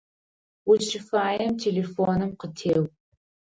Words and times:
Узщыфаем 0.71 1.51
телефоным 1.63 2.31
къытеу. 2.41 2.83